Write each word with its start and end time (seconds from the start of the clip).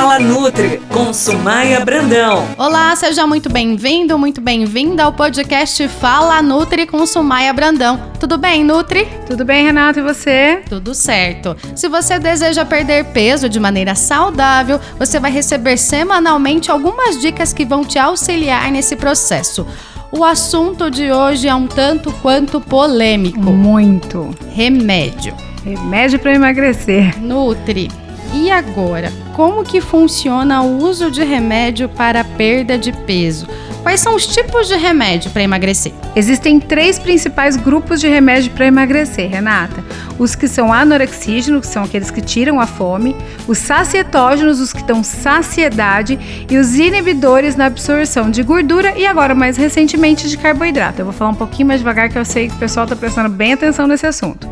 Fala 0.00 0.18
Nutri 0.18 0.80
com 0.88 1.12
Sumaia 1.12 1.84
Brandão. 1.84 2.48
Olá, 2.56 2.96
seja 2.96 3.26
muito 3.26 3.50
bem-vindo, 3.50 4.18
muito 4.18 4.40
bem-vinda 4.40 5.04
ao 5.04 5.12
podcast 5.12 5.86
Fala 5.88 6.40
Nutri 6.40 6.86
com 6.86 7.04
Sumaia 7.04 7.52
Brandão. 7.52 8.00
Tudo 8.18 8.38
bem, 8.38 8.64
Nutri? 8.64 9.06
Tudo 9.26 9.44
bem, 9.44 9.62
Renato, 9.62 9.98
e 9.98 10.02
você? 10.02 10.62
Tudo 10.66 10.94
certo. 10.94 11.54
Se 11.76 11.86
você 11.86 12.18
deseja 12.18 12.64
perder 12.64 13.12
peso 13.12 13.46
de 13.46 13.60
maneira 13.60 13.94
saudável, 13.94 14.80
você 14.98 15.20
vai 15.20 15.30
receber 15.30 15.76
semanalmente 15.76 16.70
algumas 16.70 17.20
dicas 17.20 17.52
que 17.52 17.66
vão 17.66 17.84
te 17.84 17.98
auxiliar 17.98 18.72
nesse 18.72 18.96
processo. 18.96 19.66
O 20.10 20.24
assunto 20.24 20.90
de 20.90 21.12
hoje 21.12 21.46
é 21.46 21.54
um 21.54 21.66
tanto 21.66 22.10
quanto 22.22 22.58
polêmico. 22.58 23.38
Muito. 23.38 24.34
Remédio. 24.54 25.34
Remédio 25.62 26.18
para 26.18 26.34
emagrecer. 26.34 27.20
Nutri. 27.20 27.90
E 28.32 28.50
agora, 28.50 29.12
como 29.40 29.64
que 29.64 29.80
funciona 29.80 30.60
o 30.60 30.84
uso 30.84 31.10
de 31.10 31.24
remédio 31.24 31.88
para 31.88 32.22
perda 32.22 32.76
de 32.76 32.92
peso? 32.92 33.48
Quais 33.82 33.98
são 33.98 34.14
os 34.14 34.26
tipos 34.26 34.68
de 34.68 34.76
remédio 34.76 35.30
para 35.30 35.42
emagrecer? 35.42 35.94
Existem 36.14 36.60
três 36.60 36.98
principais 36.98 37.56
grupos 37.56 38.02
de 38.02 38.06
remédio 38.06 38.52
para 38.52 38.66
emagrecer, 38.66 39.30
Renata. 39.30 39.82
Os 40.18 40.34
que 40.34 40.46
são 40.46 40.70
anorexígenos, 40.70 41.62
que 41.62 41.72
são 41.72 41.84
aqueles 41.84 42.10
que 42.10 42.20
tiram 42.20 42.60
a 42.60 42.66
fome, 42.66 43.16
os 43.48 43.56
sacietógenos, 43.56 44.60
os 44.60 44.74
que 44.74 44.82
dão 44.82 45.02
saciedade, 45.02 46.18
e 46.50 46.58
os 46.58 46.74
inibidores 46.74 47.56
na 47.56 47.64
absorção 47.64 48.30
de 48.30 48.42
gordura 48.42 48.92
e 48.98 49.06
agora 49.06 49.34
mais 49.34 49.56
recentemente 49.56 50.28
de 50.28 50.36
carboidrato. 50.36 51.00
Eu 51.00 51.06
vou 51.06 51.14
falar 51.14 51.30
um 51.30 51.34
pouquinho 51.34 51.68
mais 51.68 51.80
devagar 51.80 52.10
que 52.10 52.18
eu 52.18 52.26
sei 52.26 52.48
que 52.48 52.56
o 52.56 52.58
pessoal 52.58 52.84
está 52.84 52.94
prestando 52.94 53.30
bem 53.30 53.54
atenção 53.54 53.86
nesse 53.86 54.06
assunto. 54.06 54.46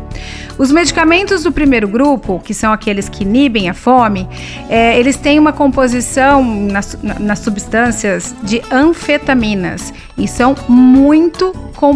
Os 0.59 0.73
medicamentos 0.73 1.43
do 1.43 1.53
primeiro 1.53 1.87
grupo, 1.87 2.37
que 2.43 2.53
são 2.53 2.73
aqueles 2.73 3.07
que 3.07 3.23
inibem 3.23 3.69
a 3.69 3.73
fome, 3.73 4.27
é, 4.69 4.99
eles 4.99 5.15
têm 5.15 5.39
uma 5.39 5.53
composição 5.53 6.43
nas, 6.43 6.97
nas 7.01 7.39
substâncias 7.39 8.35
de 8.43 8.61
anfetaminas 8.69 9.93
e 10.19 10.27
são 10.27 10.55
muito 10.67 11.53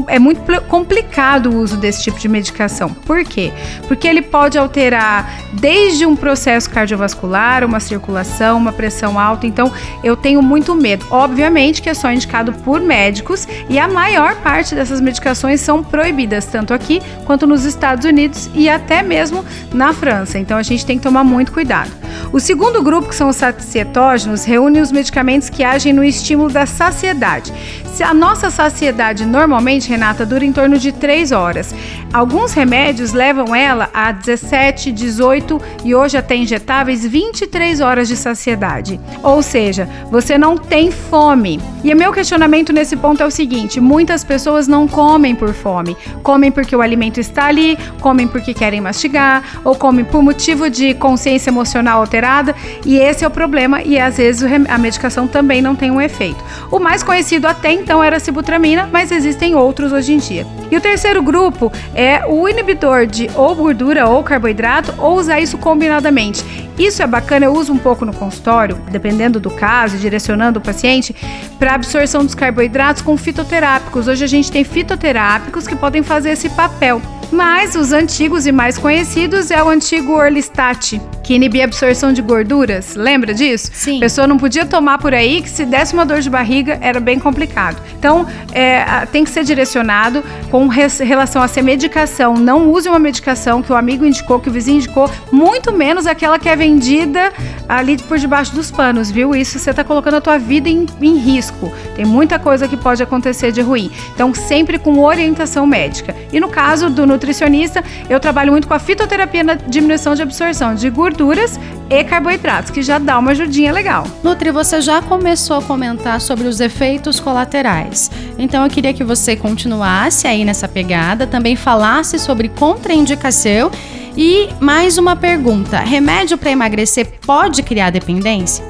é 0.08 0.18
muito 0.18 0.42
complicado 0.70 1.50
o 1.50 1.58
uso 1.58 1.76
desse 1.76 2.04
tipo 2.04 2.18
de 2.18 2.30
medicação. 2.30 2.90
Por 2.90 3.24
quê? 3.24 3.52
Porque 3.88 4.08
ele 4.08 4.22
pode 4.22 4.58
alterar 4.58 5.30
desde 5.52 6.06
um 6.06 6.16
processo 6.16 6.70
cardiovascular, 6.70 7.66
uma 7.66 7.80
circulação, 7.80 8.58
uma 8.58 8.72
pressão 8.72 9.20
alta. 9.20 9.46
Então, 9.46 9.72
eu 10.02 10.16
tenho 10.16 10.42
muito 10.42 10.74
medo. 10.74 11.06
Obviamente 11.10 11.82
que 11.82 11.90
é 11.90 11.94
só 11.94 12.12
indicado 12.12 12.54
por 12.54 12.80
médicos 12.80 13.48
e 13.70 13.78
a 13.78 13.88
maior 13.88 14.36
parte 14.38 14.74
dessas 14.74 15.02
medicações 15.02 15.60
são 15.60 15.84
proibidas, 15.84 16.46
tanto 16.46 16.74
aqui 16.74 17.02
quanto 17.26 17.46
nos 17.46 17.66
Estados 17.66 18.06
Unidos 18.06 18.50
e 18.54 18.70
até 18.70 19.04
mesmo 19.04 19.44
na 19.74 19.92
França. 19.92 20.40
Então, 20.40 20.58
a 20.58 20.64
gente 20.64 20.86
tem 20.86 20.98
que 20.98 21.04
tomar 21.04 21.24
muito 21.24 21.52
cuidado. 21.52 21.92
O 22.32 22.40
segundo 22.40 22.82
grupo, 22.82 23.10
que 23.10 23.16
são 23.16 23.30
os 23.30 23.36
sacietógenos, 23.36 24.46
reúne 24.46 24.80
os 24.80 24.92
medicamentos 24.92 25.50
que 25.50 25.64
agem 25.64 25.92
no 25.92 26.04
estímulo 26.04 26.50
da 26.50 26.66
saciedade. 26.66 27.54
Se 27.94 28.02
a 28.02 28.13
nossa 28.14 28.50
saciedade 28.50 29.26
normalmente, 29.26 29.90
Renata, 29.90 30.26
dura 30.26 30.46
em 30.46 30.52
torno 30.52 30.78
de 30.78 30.92
3 30.92 31.32
horas. 31.32 31.74
Alguns 32.14 32.54
remédios 32.54 33.12
levam 33.12 33.56
ela 33.56 33.90
a 33.94 34.12
17, 34.12 34.92
18 34.92 35.62
e 35.84 35.96
hoje 35.96 36.18
até 36.18 36.36
injetáveis 36.36 37.06
23 37.06 37.82
horas 37.82 38.08
de 38.08 38.16
saciedade. 38.16 39.00
Ou 39.24 39.42
seja, 39.42 39.90
você 40.12 40.38
não 40.38 40.58
tem 40.58 40.92
fome. 40.92 41.60
E 41.84 41.94
o 41.94 41.98
meu 41.98 42.14
questionamento 42.14 42.72
nesse 42.72 42.96
ponto 42.96 43.22
é 43.22 43.26
o 43.26 43.32
seguinte: 43.32 43.80
muitas 43.80 44.24
pessoas 44.24 44.68
não 44.68 44.88
comem 44.88 45.36
por 45.36 45.54
fome. 45.54 45.98
Comem 46.22 46.52
porque 46.52 46.76
o 46.76 46.82
alimento 46.82 47.20
está 47.20 47.46
ali, 47.46 47.78
comem 48.00 48.28
porque 48.28 48.54
querem 48.54 48.80
mastigar, 48.80 49.44
ou 49.64 49.76
comem 49.76 50.06
por 50.06 50.22
motivo 50.22 50.70
de 50.70 50.94
consciência 50.94 51.50
emocional 51.50 52.00
alterada, 52.00 52.56
e 52.86 52.98
esse 52.98 53.26
é 53.26 53.28
o 53.28 53.32
problema, 53.32 53.82
e 53.82 54.00
às 54.00 54.18
vezes 54.18 54.44
a 54.70 54.78
medicação 54.78 55.28
também 55.28 55.62
não 55.62 55.76
tem 55.76 55.92
um 55.92 56.00
efeito. 56.00 56.44
O 56.74 56.80
mais 56.80 57.04
conhecido 57.04 57.48
até 57.48 57.72
então 57.72 58.04
era 58.04 58.18
a 58.18 58.20
sibutramina, 58.20 58.90
mas 58.92 59.12
existem 59.12 59.54
outros 59.54 59.92
hoje 59.92 60.14
em 60.14 60.18
dia. 60.18 60.44
E 60.72 60.76
o 60.76 60.82
terceiro 60.82 61.22
grupo 61.22 61.72
é 61.94 62.26
o 62.26 62.50
inibidor 62.50 63.06
de 63.06 63.30
ou 63.36 63.54
gordura 63.54 64.08
ou 64.08 64.24
carboidrato, 64.24 64.92
ou 64.98 65.20
usar 65.20 65.40
isso 65.40 65.56
combinadamente. 65.60 66.44
Isso 66.76 67.04
é 67.04 67.06
bacana, 67.06 67.46
eu 67.46 67.54
uso 67.54 67.72
um 67.72 67.78
pouco 67.78 68.04
no 68.06 68.12
consultório, 68.12 68.82
dependendo 68.90 69.40
do 69.40 69.52
caso, 69.52 69.98
direcionando 69.98 70.58
o 70.58 70.64
paciente, 70.64 71.16
para 71.60 71.76
absorção 71.76 72.26
dos 72.26 72.34
carboidratos 72.34 73.04
com 73.04 73.16
fitoterápicos. 73.16 74.08
Hoje 74.08 74.24
a 74.24 74.28
gente 74.28 74.52
tem 74.52 74.64
fitoterápicos 74.64 75.68
que 75.68 75.76
podem 75.76 76.02
fazer 76.02 76.32
esse 76.32 76.50
papel. 76.50 77.00
Mas 77.32 77.76
os 77.76 77.92
antigos 77.92 78.48
e 78.48 78.52
mais 78.52 78.80
conhecidos 78.80 79.52
é 79.52 79.62
o 79.62 79.70
antigo 79.70 80.14
Orlistat, 80.14 81.00
que 81.24 81.34
inibia 81.34 81.64
a 81.64 81.66
absorção 81.66 82.12
de 82.12 82.22
gorduras. 82.22 82.96
Lembra 82.96 83.34
disso? 83.34 83.72
Sim. 83.74 83.98
A 83.98 84.00
pessoa 84.02 84.28
não 84.28 84.38
podia 84.38 84.66
tomar 84.66 84.98
por 84.98 85.14
aí, 85.14 85.42
que 85.42 85.50
se 85.50 85.66
desse 85.66 85.94
uma 85.94 86.06
dor 86.06 86.20
de 86.20 86.30
barriga 86.30 86.78
era 86.82 87.00
bem 87.00 87.18
complicado. 87.18 87.82
Então, 87.98 88.28
é, 88.52 89.06
tem 89.12 89.24
que 89.24 89.30
ser 89.30 89.44
direcionado 89.44 90.24
com 90.52 90.68
relação 90.68 91.42
a 91.42 91.48
ser 91.48 91.62
medicação. 91.62 92.34
Não 92.36 92.70
use 92.70 92.90
uma 92.90 93.00
medicação 93.00 93.62
que 93.62 93.72
o 93.72 93.76
amigo 93.76 94.06
indicou, 94.06 94.40
que 94.40 94.50
o 94.50 94.52
vizinho 94.52 94.78
indicou, 94.78 95.10
muito 95.32 95.72
menos 95.72 96.06
aquela 96.06 96.38
que 96.38 96.50
é 96.50 96.56
vendida 96.56 97.32
ali 97.68 97.98
por 97.98 98.18
debaixo 98.18 98.54
dos 98.54 98.70
panos, 98.70 99.10
viu? 99.10 99.34
Isso 99.34 99.58
você 99.58 99.70
está 99.70 99.84
colocando 99.84 100.16
a 100.16 100.22
tua 100.22 100.38
vida 100.38 100.68
em, 100.68 100.86
em 101.02 101.18
risco. 101.18 101.72
Tem 101.96 102.06
muita 102.06 102.38
coisa 102.38 102.68
que 102.68 102.76
pode 102.76 103.02
acontecer 103.02 103.52
de 103.52 103.62
ruim. 103.62 103.90
Então, 104.14 104.34
sempre 104.34 104.78
com 104.78 105.00
orientação 105.00 105.66
médica. 105.66 106.14
E 106.32 106.40
no 106.40 106.50
caso 106.50 106.90
do 106.90 107.08
nutricionista, 107.08 107.84
eu 108.10 108.20
trabalho 108.20 108.52
muito 108.52 108.68
com 108.68 108.74
a 108.74 108.80
fitoterapia 108.80 109.44
na 109.44 109.54
diminuição 109.56 110.16
de 110.16 110.22
absorção 110.22 110.76
de 110.76 110.90
gorduras 111.14 111.60
e 111.90 112.04
carboidratos, 112.04 112.72
que 112.72 112.82
já 112.82 112.98
dá 112.98 113.20
uma 113.20 113.32
ajudinha 113.32 113.72
legal. 113.72 114.06
Nutri, 114.24 114.50
você 114.50 114.82
já 114.82 115.02
começou 115.02 115.58
a 115.58 115.62
comentar 115.62 116.20
sobre 116.20 116.48
os 116.48 116.60
efeitos 116.60 117.20
colaterais. 117.20 118.10
Então 118.38 118.64
eu 118.64 118.70
queria 118.70 118.94
que 118.94 119.04
você 119.04 119.36
continuasse 119.36 120.28
aí 120.28 120.44
nessa 120.44 120.68
pegada, 120.68 121.28
também 121.28 121.56
falasse 121.56 122.18
sobre 122.18 122.50
contraindicação 122.50 123.72
e 124.18 124.50
mais 124.60 124.98
uma 124.98 125.16
pergunta: 125.16 125.78
remédio 125.78 126.38
para 126.38 126.50
emagrecer 126.50 127.08
pode 127.22 127.62
criar 127.62 127.92
dependência? 127.92 128.66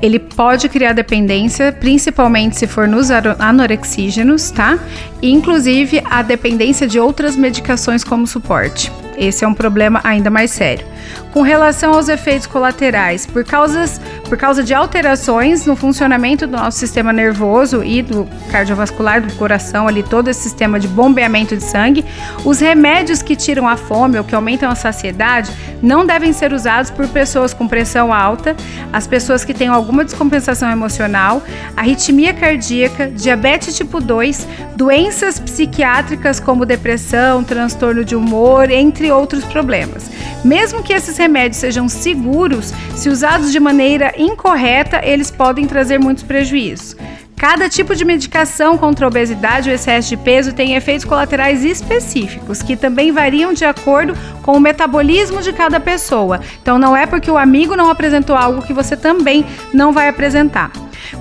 Ele 0.00 0.18
pode 0.18 0.68
criar 0.68 0.92
dependência, 0.92 1.72
principalmente 1.72 2.56
se 2.56 2.68
for 2.68 2.86
nos 2.86 3.10
anorexígenos, 3.10 4.50
tá? 4.52 4.78
Inclusive 5.20 6.00
a 6.08 6.22
dependência 6.22 6.86
de 6.86 7.00
outras 7.00 7.34
medicações 7.34 8.04
como 8.04 8.24
suporte. 8.24 8.92
Esse 9.18 9.44
é 9.44 9.48
um 9.48 9.54
problema 9.54 10.00
ainda 10.04 10.30
mais 10.30 10.50
sério. 10.50 10.86
Com 11.32 11.42
relação 11.42 11.94
aos 11.94 12.08
efeitos 12.08 12.46
colaterais, 12.46 13.26
por, 13.26 13.44
causas, 13.44 14.00
por 14.28 14.36
causa 14.36 14.62
de 14.62 14.74
alterações 14.74 15.64
no 15.64 15.74
funcionamento 15.74 16.46
do 16.46 16.56
nosso 16.56 16.78
sistema 16.78 17.12
nervoso 17.12 17.82
e 17.82 18.02
do 18.02 18.28
cardiovascular 18.50 19.22
do 19.22 19.32
coração, 19.34 19.88
ali 19.88 20.02
todo 20.02 20.28
esse 20.28 20.42
sistema 20.42 20.78
de 20.78 20.86
bombeamento 20.86 21.56
de 21.56 21.64
sangue, 21.64 22.04
os 22.44 22.60
remédios 22.60 23.22
que 23.22 23.34
tiram 23.34 23.66
a 23.66 23.76
fome 23.76 24.18
ou 24.18 24.24
que 24.24 24.34
aumentam 24.34 24.70
a 24.70 24.74
saciedade 24.74 25.50
não 25.82 26.04
devem 26.04 26.32
ser 26.32 26.52
usados 26.52 26.90
por 26.90 27.08
pessoas 27.08 27.54
com 27.54 27.66
pressão 27.66 28.12
alta, 28.12 28.54
as 28.92 29.06
pessoas 29.06 29.44
que 29.44 29.54
têm 29.54 29.68
alguma 29.68 30.04
descompensação 30.04 30.70
emocional, 30.70 31.42
arritmia 31.76 32.34
cardíaca, 32.34 33.10
diabetes 33.10 33.76
tipo 33.76 34.00
2, 34.00 34.46
doenças 34.76 35.38
psiquiátricas 35.38 36.38
como 36.38 36.66
depressão, 36.66 37.42
transtorno 37.42 38.04
de 38.04 38.14
humor, 38.14 38.70
entre 38.70 39.10
outros 39.10 39.44
problemas. 39.44 40.10
Mesmo 40.44 40.82
que 40.82 40.92
esses 40.92 41.16
remédios 41.16 41.56
sejam 41.56 41.88
seguros, 41.88 42.72
se 42.94 43.08
usados 43.08 43.50
de 43.50 43.58
maneira 43.58 44.12
incorreta, 44.18 45.00
eles 45.04 45.30
podem 45.30 45.66
trazer 45.66 45.98
muitos 45.98 46.24
prejuízos. 46.24 46.96
Cada 47.38 47.68
tipo 47.68 47.94
de 47.94 48.04
medicação 48.04 48.76
contra 48.76 49.06
a 49.06 49.08
obesidade 49.08 49.68
ou 49.68 49.74
excesso 49.74 50.08
de 50.08 50.16
peso 50.16 50.52
tem 50.52 50.74
efeitos 50.74 51.04
colaterais 51.04 51.64
específicos, 51.64 52.62
que 52.62 52.76
também 52.76 53.12
variam 53.12 53.52
de 53.52 53.64
acordo 53.64 54.12
com 54.42 54.56
o 54.56 54.60
metabolismo 54.60 55.40
de 55.40 55.52
cada 55.52 55.78
pessoa. 55.78 56.40
Então, 56.60 56.80
não 56.80 56.96
é 56.96 57.06
porque 57.06 57.30
o 57.30 57.38
amigo 57.38 57.76
não 57.76 57.90
apresentou 57.90 58.34
algo 58.34 58.62
que 58.62 58.72
você 58.72 58.96
também 58.96 59.46
não 59.72 59.92
vai 59.92 60.08
apresentar. 60.08 60.72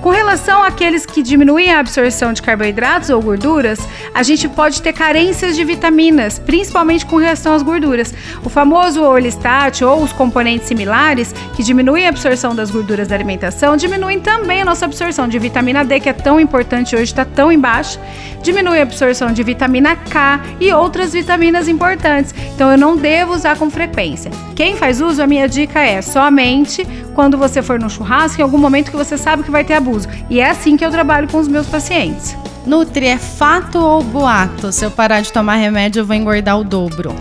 Com 0.01 0.09
relação 0.09 0.63
àqueles 0.63 1.05
que 1.05 1.23
diminuem 1.23 1.73
a 1.73 1.79
absorção 1.79 2.33
de 2.33 2.41
carboidratos 2.41 3.09
ou 3.09 3.21
gorduras, 3.21 3.79
a 4.13 4.23
gente 4.23 4.47
pode 4.47 4.81
ter 4.81 4.93
carências 4.93 5.55
de 5.55 5.63
vitaminas, 5.63 6.39
principalmente 6.39 7.05
com 7.05 7.17
relação 7.17 7.53
às 7.53 7.61
gorduras. 7.61 8.13
O 8.43 8.49
famoso 8.49 9.01
Orlistat 9.03 9.83
ou 9.83 10.03
os 10.03 10.11
componentes 10.11 10.67
similares, 10.67 11.33
que 11.55 11.63
diminuem 11.63 12.05
a 12.05 12.09
absorção 12.09 12.55
das 12.55 12.69
gorduras 12.69 13.07
da 13.07 13.15
alimentação, 13.15 13.77
diminuem 13.77 14.19
também 14.19 14.61
a 14.61 14.65
nossa 14.65 14.85
absorção 14.85 15.27
de 15.27 15.39
vitamina 15.39 15.83
D, 15.83 15.99
que 15.99 16.09
é 16.09 16.13
tão 16.13 16.39
importante 16.39 16.95
hoje, 16.95 17.05
está 17.05 17.25
tão 17.25 17.51
embaixo, 17.51 17.99
diminui 18.41 18.79
a 18.79 18.83
absorção 18.83 19.31
de 19.31 19.43
vitamina 19.43 19.95
K 19.95 20.41
e 20.59 20.71
outras 20.71 21.13
vitaminas 21.13 21.67
importantes. 21.67 22.33
Então 22.55 22.71
eu 22.71 22.77
não 22.77 22.95
devo 22.95 23.33
usar 23.33 23.57
com 23.57 23.69
frequência. 23.69 24.31
Quem 24.55 24.75
faz 24.75 25.01
uso, 25.01 25.21
a 25.21 25.27
minha 25.27 25.47
dica 25.47 25.79
é 25.79 26.01
somente 26.01 26.87
quando 27.13 27.37
você 27.37 27.61
for 27.61 27.79
no 27.79 27.89
churrasco, 27.89 28.39
em 28.39 28.43
algum 28.43 28.57
momento 28.57 28.91
que 28.91 28.97
você 28.97 29.17
sabe 29.17 29.43
que 29.43 29.51
vai 29.51 29.63
ter 29.63 29.73
abuso. 29.73 30.07
E 30.29 30.39
é 30.39 30.49
assim 30.49 30.77
que 30.77 30.85
eu 30.85 30.91
trabalho 30.91 31.27
com 31.27 31.37
os 31.37 31.47
meus 31.47 31.67
pacientes. 31.67 32.35
Nutri, 32.65 33.07
é 33.07 33.17
fato 33.17 33.79
ou 33.79 34.03
boato? 34.03 34.71
Se 34.71 34.85
eu 34.85 34.91
parar 34.91 35.21
de 35.21 35.31
tomar 35.31 35.55
remédio, 35.55 36.01
eu 36.01 36.05
vou 36.05 36.15
engordar 36.15 36.59
o 36.59 36.63
dobro. 36.63 37.15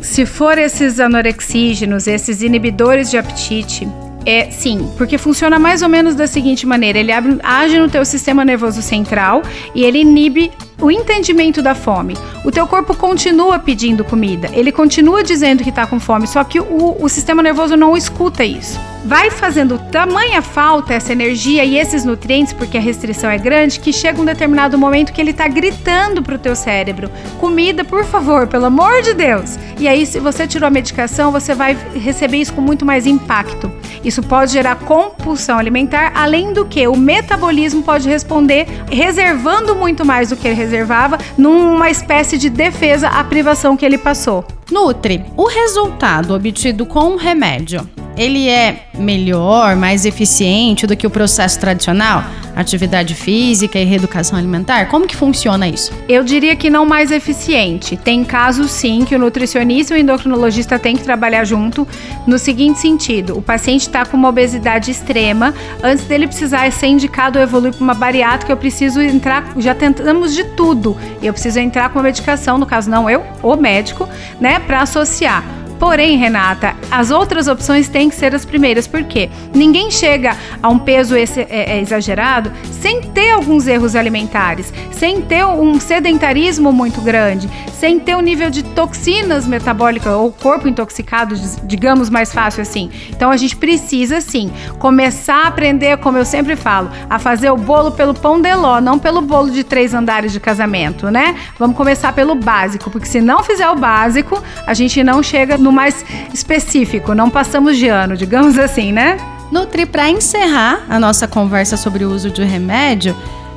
Se 0.00 0.24
for 0.24 0.58
esses 0.58 1.00
anorexígenos, 1.00 2.06
esses 2.06 2.42
inibidores 2.42 3.10
de 3.10 3.18
apetite, 3.18 3.88
É, 4.26 4.50
sim, 4.50 4.90
porque 4.96 5.18
funciona 5.18 5.58
mais 5.58 5.82
ou 5.82 5.88
menos 5.88 6.14
da 6.14 6.26
seguinte 6.26 6.66
maneira: 6.66 6.98
ele 6.98 7.12
abre, 7.12 7.38
age 7.42 7.78
no 7.78 7.88
teu 7.88 8.04
sistema 8.04 8.44
nervoso 8.44 8.80
central 8.80 9.42
e 9.74 9.84
ele 9.84 9.98
inibe 9.98 10.50
o 10.80 10.90
entendimento 10.90 11.60
da 11.60 11.74
fome. 11.74 12.16
O 12.44 12.50
teu 12.50 12.66
corpo 12.66 12.94
continua 12.94 13.58
pedindo 13.58 14.04
comida, 14.04 14.50
ele 14.52 14.72
continua 14.72 15.22
dizendo 15.22 15.62
que 15.62 15.70
está 15.70 15.86
com 15.86 16.00
fome, 16.00 16.26
só 16.26 16.42
que 16.44 16.60
o, 16.60 16.96
o 17.00 17.08
sistema 17.08 17.42
nervoso 17.42 17.76
não 17.76 17.96
escuta 17.96 18.44
isso 18.44 18.93
vai 19.04 19.30
fazendo 19.30 19.78
tamanha 19.78 20.40
falta 20.40 20.94
essa 20.94 21.12
energia 21.12 21.64
e 21.64 21.78
esses 21.78 22.04
nutrientes, 22.04 22.52
porque 22.52 22.78
a 22.78 22.80
restrição 22.80 23.30
é 23.30 23.36
grande, 23.36 23.78
que 23.78 23.92
chega 23.92 24.20
um 24.20 24.24
determinado 24.24 24.78
momento 24.78 25.12
que 25.12 25.20
ele 25.20 25.30
está 25.30 25.46
gritando 25.46 26.22
pro 26.22 26.38
teu 26.38 26.56
cérebro: 26.56 27.10
comida, 27.38 27.84
por 27.84 28.04
favor, 28.04 28.46
pelo 28.46 28.66
amor 28.66 29.02
de 29.02 29.14
Deus. 29.14 29.58
E 29.78 29.86
aí, 29.86 30.06
se 30.06 30.18
você 30.18 30.46
tirou 30.46 30.66
a 30.66 30.70
medicação, 30.70 31.30
você 31.30 31.54
vai 31.54 31.76
receber 31.94 32.38
isso 32.38 32.54
com 32.54 32.60
muito 32.60 32.84
mais 32.84 33.06
impacto. 33.06 33.70
Isso 34.02 34.22
pode 34.22 34.52
gerar 34.52 34.76
compulsão 34.76 35.58
alimentar, 35.58 36.12
além 36.14 36.52
do 36.52 36.64
que 36.64 36.86
o 36.86 36.96
metabolismo 36.96 37.82
pode 37.82 38.08
responder 38.08 38.66
reservando 38.90 39.74
muito 39.74 40.04
mais 40.04 40.30
do 40.30 40.36
que 40.36 40.48
ele 40.48 40.54
reservava, 40.54 41.18
numa 41.36 41.90
espécie 41.90 42.38
de 42.38 42.48
defesa 42.48 43.08
à 43.08 43.24
privação 43.24 43.76
que 43.76 43.84
ele 43.84 43.98
passou. 43.98 44.44
Nutri, 44.70 45.24
o 45.36 45.46
resultado 45.46 46.34
obtido 46.34 46.86
com 46.86 47.10
o 47.10 47.16
remédio 47.16 47.88
ele 48.16 48.48
é 48.48 48.84
melhor, 48.96 49.76
mais 49.76 50.04
eficiente 50.04 50.86
do 50.86 50.96
que 50.96 51.06
o 51.06 51.10
processo 51.10 51.58
tradicional? 51.58 52.24
Atividade 52.54 53.14
física 53.14 53.78
e 53.80 53.84
reeducação 53.84 54.38
alimentar? 54.38 54.86
Como 54.86 55.06
que 55.06 55.16
funciona 55.16 55.66
isso? 55.66 55.92
Eu 56.08 56.22
diria 56.22 56.54
que 56.54 56.70
não 56.70 56.86
mais 56.86 57.10
eficiente. 57.10 57.96
Tem 57.96 58.22
casos 58.22 58.70
sim 58.70 59.04
que 59.04 59.14
o 59.14 59.18
nutricionista 59.18 59.94
e 59.94 59.98
o 59.98 60.00
endocrinologista 60.00 60.78
têm 60.78 60.96
que 60.96 61.02
trabalhar 61.02 61.44
junto 61.44 61.86
no 62.26 62.38
seguinte 62.38 62.78
sentido: 62.78 63.36
o 63.36 63.42
paciente 63.42 63.82
está 63.82 64.06
com 64.06 64.16
uma 64.16 64.28
obesidade 64.28 64.90
extrema, 64.90 65.52
antes 65.82 66.04
dele 66.04 66.28
precisar 66.28 66.70
ser 66.70 66.86
indicado 66.86 67.38
ou 67.38 67.42
evoluir 67.42 67.74
para 67.74 67.82
uma 67.82 67.94
bariátrica, 67.94 68.52
eu 68.52 68.56
preciso 68.56 69.00
entrar, 69.00 69.52
já 69.56 69.74
tentamos 69.74 70.32
de 70.32 70.44
tudo. 70.44 70.96
Eu 71.20 71.32
preciso 71.32 71.58
entrar 71.58 71.88
com 71.88 71.98
uma 71.98 72.04
medicação, 72.04 72.56
no 72.56 72.66
caso 72.66 72.88
não 72.88 73.10
eu, 73.10 73.24
o 73.42 73.56
médico, 73.56 74.08
né, 74.40 74.60
para 74.60 74.82
associar 74.82 75.63
Porém, 75.78 76.16
Renata, 76.16 76.74
as 76.90 77.10
outras 77.10 77.48
opções 77.48 77.88
têm 77.88 78.08
que 78.08 78.14
ser 78.14 78.34
as 78.34 78.44
primeiras, 78.44 78.86
porque 78.86 79.28
ninguém 79.54 79.90
chega 79.90 80.36
a 80.62 80.68
um 80.68 80.78
peso 80.78 81.14
é, 81.16 81.24
é, 81.48 81.80
exagerado 81.80 82.50
sem 82.70 83.02
ter 83.02 83.30
alguns 83.30 83.66
erros 83.66 83.96
alimentares, 83.96 84.72
sem 84.92 85.20
ter 85.20 85.44
um 85.44 85.78
sedentarismo 85.80 86.72
muito 86.72 87.00
grande, 87.00 87.48
sem 87.72 87.98
ter 87.98 88.16
um 88.16 88.20
nível 88.20 88.50
de 88.50 88.62
toxinas 88.62 89.46
metabólicas 89.46 90.12
ou 90.14 90.32
corpo 90.32 90.68
intoxicado, 90.68 91.34
digamos 91.64 92.08
mais 92.08 92.32
fácil 92.32 92.62
assim. 92.62 92.90
Então 93.10 93.30
a 93.30 93.36
gente 93.36 93.56
precisa 93.56 94.20
sim 94.20 94.50
começar 94.78 95.44
a 95.44 95.48
aprender, 95.48 95.98
como 95.98 96.16
eu 96.16 96.24
sempre 96.24 96.56
falo, 96.56 96.90
a 97.10 97.18
fazer 97.18 97.50
o 97.50 97.56
bolo 97.56 97.92
pelo 97.92 98.14
pão 98.14 98.40
de 98.40 98.54
ló, 98.54 98.80
não 98.80 98.98
pelo 98.98 99.20
bolo 99.20 99.50
de 99.50 99.64
três 99.64 99.92
andares 99.92 100.32
de 100.32 100.40
casamento, 100.40 101.10
né? 101.10 101.36
Vamos 101.58 101.76
começar 101.76 102.12
pelo 102.12 102.34
básico, 102.34 102.90
porque 102.90 103.06
se 103.06 103.20
não 103.20 103.42
fizer 103.42 103.68
o 103.68 103.76
básico, 103.76 104.42
a 104.66 104.72
gente 104.72 105.02
não 105.02 105.22
chega 105.22 105.58
no 105.58 105.72
mais 105.74 106.04
específico, 106.32 107.14
não 107.14 107.28
passamos 107.28 107.76
de 107.76 107.88
ano, 107.88 108.16
digamos 108.16 108.58
assim, 108.58 108.92
né? 108.92 109.18
Nutri, 109.50 109.84
para 109.84 110.08
encerrar 110.08 110.84
a 110.88 110.98
nossa 110.98 111.28
conversa 111.28 111.76
sobre 111.76 112.04
o 112.04 112.10
uso 112.10 112.30
de 112.30 112.42
remédio, 112.42 113.14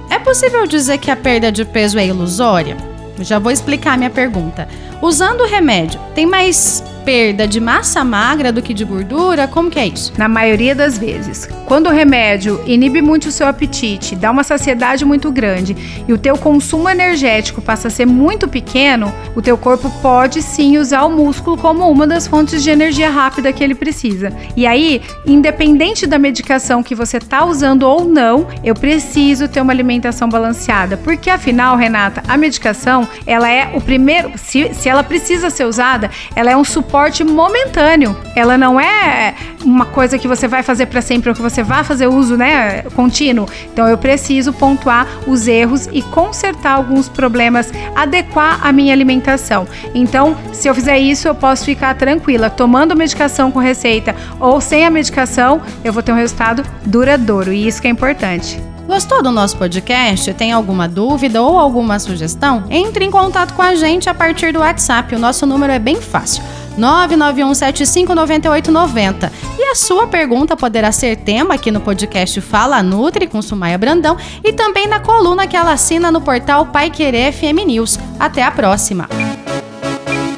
é 0.09 0.19
possível 0.19 0.67
dizer 0.67 0.97
que 0.97 1.09
a 1.09 1.15
perda 1.15 1.51
de 1.51 1.63
peso 1.63 1.97
é 1.97 2.05
ilusória? 2.05 2.75
Já 3.19 3.39
vou 3.39 3.51
explicar 3.51 3.97
minha 3.97 4.09
pergunta. 4.09 4.67
Usando 5.01 5.41
o 5.41 5.47
remédio, 5.47 5.99
tem 6.13 6.25
mais 6.25 6.83
perda 7.07 7.47
de 7.47 7.61
massa 7.61 8.03
magra 8.03 8.51
do 8.51 8.61
que 8.61 8.73
de 8.73 8.83
gordura? 8.83 9.47
Como 9.47 9.69
que 9.69 9.79
é 9.79 9.87
isso? 9.87 10.11
Na 10.17 10.27
maioria 10.27 10.75
das 10.75 10.97
vezes. 10.97 11.47
Quando 11.65 11.87
o 11.87 11.89
remédio 11.89 12.61
inibe 12.65 13.01
muito 13.01 13.29
o 13.29 13.31
seu 13.31 13.47
apetite, 13.47 14.13
dá 14.13 14.29
uma 14.29 14.43
saciedade 14.43 15.05
muito 15.05 15.31
grande 15.31 16.03
e 16.05 16.11
o 16.11 16.17
teu 16.17 16.37
consumo 16.37 16.89
energético 16.89 17.61
passa 17.61 17.87
a 17.87 17.91
ser 17.91 18.05
muito 18.05 18.45
pequeno, 18.49 19.13
o 19.37 19.41
teu 19.41 19.57
corpo 19.57 19.89
pode 20.01 20.41
sim 20.41 20.77
usar 20.77 21.05
o 21.05 21.09
músculo 21.09 21.57
como 21.57 21.89
uma 21.89 22.05
das 22.05 22.27
fontes 22.27 22.61
de 22.61 22.69
energia 22.69 23.09
rápida 23.09 23.53
que 23.53 23.63
ele 23.63 23.75
precisa. 23.75 24.33
E 24.57 24.67
aí, 24.67 25.01
independente 25.25 26.05
da 26.05 26.19
medicação 26.19 26.83
que 26.83 26.93
você 26.93 27.17
está 27.17 27.45
usando 27.45 27.83
ou 27.83 28.03
não, 28.03 28.47
eu 28.65 28.75
preciso 28.75 29.47
ter 29.47 29.61
uma 29.61 29.71
alimentação 29.71 30.27
balanceada, 30.27 30.97
porque 30.97 31.29
afinal, 31.29 31.77
Renata, 31.77 32.21
a 32.27 32.35
medicação, 32.35 33.07
ela 33.25 33.49
é 33.49 33.71
o 33.73 33.79
primeiro, 33.79 34.33
se, 34.35 34.73
se 34.73 34.89
ela 34.89 35.03
precisa 35.03 35.49
ser 35.49 35.63
usada, 35.63 36.11
ela 36.35 36.51
é 36.51 36.57
um 36.57 36.65
suporte 36.65 36.96
momentâneo. 37.23 38.15
Ela 38.35 38.57
não 38.57 38.79
é 38.79 39.33
uma 39.63 39.85
coisa 39.85 40.17
que 40.17 40.27
você 40.27 40.47
vai 40.47 40.63
fazer 40.63 40.85
para 40.85 41.01
sempre 41.01 41.29
ou 41.29 41.35
que 41.35 41.41
você 41.41 41.63
vai 41.63 41.83
fazer 41.83 42.07
uso, 42.07 42.37
né, 42.37 42.83
contínuo. 42.95 43.47
Então 43.71 43.87
eu 43.87 43.97
preciso 43.97 44.53
pontuar 44.53 45.07
os 45.27 45.47
erros 45.47 45.87
e 45.91 46.01
consertar 46.01 46.73
alguns 46.73 47.09
problemas, 47.09 47.71
adequar 47.95 48.59
a 48.65 48.71
minha 48.71 48.93
alimentação. 48.93 49.67
Então, 49.93 50.35
se 50.51 50.67
eu 50.67 50.75
fizer 50.75 50.97
isso, 50.97 51.27
eu 51.27 51.35
posso 51.35 51.65
ficar 51.65 51.95
tranquila, 51.95 52.49
tomando 52.49 52.95
medicação 52.95 53.51
com 53.51 53.59
receita 53.59 54.15
ou 54.39 54.61
sem 54.61 54.85
a 54.85 54.89
medicação, 54.89 55.61
eu 55.83 55.93
vou 55.93 56.03
ter 56.03 56.11
um 56.11 56.15
resultado 56.15 56.63
duradouro 56.85 57.51
e 57.51 57.67
isso 57.67 57.81
que 57.81 57.87
é 57.87 57.91
importante. 57.91 58.61
Gostou 58.87 59.21
do 59.21 59.31
nosso 59.31 59.57
podcast? 59.57 60.33
Tem 60.33 60.53
alguma 60.53 60.87
dúvida 60.87 61.41
ou 61.41 61.57
alguma 61.57 61.99
sugestão? 61.99 62.63
Entre 62.69 63.03
em 63.03 63.11
contato 63.11 63.53
com 63.53 63.61
a 63.61 63.75
gente 63.75 64.09
a 64.09 64.13
partir 64.13 64.53
do 64.53 64.59
WhatsApp. 64.59 65.13
O 65.13 65.19
nosso 65.19 65.45
número 65.45 65.73
é 65.73 65.77
bem 65.77 65.97
fácil. 65.97 66.41
991759890. 66.77 69.31
E 69.57 69.71
a 69.71 69.75
sua 69.75 70.07
pergunta 70.07 70.55
poderá 70.55 70.91
ser 70.91 71.17
tema 71.17 71.55
aqui 71.55 71.71
no 71.71 71.81
podcast 71.81 72.39
Fala 72.41 72.83
Nutri 72.83 73.27
com 73.27 73.41
Sumaia 73.41 73.77
Brandão 73.77 74.17
e 74.43 74.53
também 74.53 74.87
na 74.87 74.99
coluna 74.99 75.47
que 75.47 75.57
ela 75.57 75.73
assina 75.73 76.11
no 76.11 76.21
portal 76.21 76.67
Pai 76.67 76.89
Querer 76.89 77.33
FM 77.33 77.65
News. 77.65 77.99
Até 78.19 78.43
a 78.43 78.51
próxima. 78.51 79.09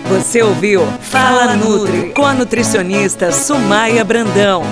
Você 0.09 0.41
ouviu 0.41 0.87
Fala 1.01 1.55
Nutri 1.55 2.11
com 2.15 2.25
a 2.25 2.33
nutricionista 2.33 3.31
Sumaia 3.31 4.03
Brandão. 4.03 4.63